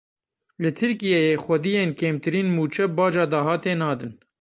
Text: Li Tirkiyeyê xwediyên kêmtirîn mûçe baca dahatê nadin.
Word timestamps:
Li 0.61 0.71
Tirkiyeyê 0.77 1.35
xwediyên 1.43 1.89
kêmtirîn 1.99 2.47
mûçe 2.55 2.85
baca 2.97 3.23
dahatê 3.33 3.73
nadin. 3.81 4.13